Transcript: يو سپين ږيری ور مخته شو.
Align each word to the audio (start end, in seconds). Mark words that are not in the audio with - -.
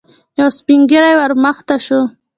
يو 0.39 0.47
سپين 0.57 0.79
ږيری 0.89 1.13
ور 1.17 1.31
مخته 1.43 1.75
شو. 1.85 2.01